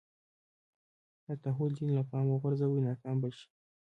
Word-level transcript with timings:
هر 1.25 1.37
تحول 1.45 1.71
دین 1.77 1.89
له 1.97 2.03
پامه 2.09 2.31
وغورځوي 2.35 2.79
ناکام 2.87 3.17
به 3.21 3.29
شي. 3.37 3.47